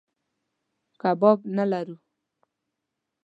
[1.01, 1.95] کباب نه لرو.